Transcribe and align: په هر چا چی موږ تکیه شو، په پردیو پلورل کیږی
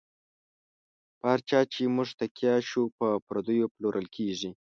په 1.19 1.25
هر 1.31 1.39
چا 1.49 1.59
چی 1.73 1.83
موږ 1.95 2.09
تکیه 2.19 2.55
شو، 2.69 2.83
په 2.97 3.07
پردیو 3.27 3.71
پلورل 3.75 4.07
کیږی 4.15 4.49